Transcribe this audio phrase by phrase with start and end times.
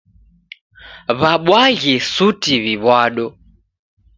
[1.19, 3.27] W'abwaghi suti w'iw'ado.